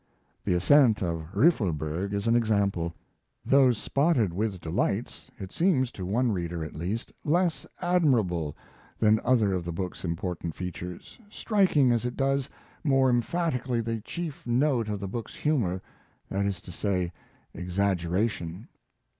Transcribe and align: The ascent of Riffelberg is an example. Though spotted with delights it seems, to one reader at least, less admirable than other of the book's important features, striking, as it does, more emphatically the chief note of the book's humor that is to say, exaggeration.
The 0.43 0.55
ascent 0.55 1.03
of 1.03 1.27
Riffelberg 1.31 2.11
is 2.11 2.25
an 2.25 2.35
example. 2.35 2.95
Though 3.45 3.71
spotted 3.71 4.33
with 4.33 4.59
delights 4.59 5.29
it 5.37 5.51
seems, 5.51 5.91
to 5.91 6.07
one 6.07 6.31
reader 6.31 6.63
at 6.65 6.73
least, 6.73 7.11
less 7.23 7.67
admirable 7.83 8.57
than 8.97 9.19
other 9.23 9.53
of 9.53 9.63
the 9.63 9.71
book's 9.71 10.03
important 10.03 10.55
features, 10.55 11.19
striking, 11.29 11.91
as 11.91 12.03
it 12.03 12.17
does, 12.17 12.49
more 12.83 13.11
emphatically 13.11 13.79
the 13.79 14.01
chief 14.01 14.47
note 14.47 14.89
of 14.89 14.99
the 14.99 15.07
book's 15.07 15.35
humor 15.35 15.83
that 16.29 16.47
is 16.47 16.61
to 16.61 16.71
say, 16.71 17.13
exaggeration. 17.53 18.69